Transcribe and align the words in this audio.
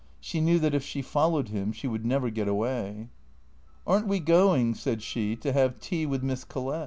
She 0.19 0.41
knew 0.41 0.57
that 0.57 0.73
if 0.73 0.81
she 0.83 1.03
followed 1.03 1.49
him 1.49 1.71
she 1.71 1.87
would 1.87 2.07
never 2.07 2.31
get 2.31 2.47
away." 2.47 3.09
Are 3.85 3.99
n't 3.99 4.07
we 4.07 4.19
going," 4.19 4.73
said 4.73 5.03
she," 5.03 5.35
to 5.35 5.53
have 5.53 5.79
tea 5.79 6.07
with 6.07 6.23
Miss 6.23 6.43
Col 6.43 6.63
lett?" 6.63 6.79